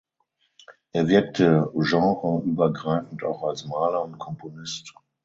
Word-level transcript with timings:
Er 0.93 1.09
wirkte 1.09 1.69
genreübergreifend 1.75 3.23
auch 3.23 3.43
als 3.43 3.67
Maler 3.67 4.01
und 4.03 4.17
Komponist. 4.17 4.95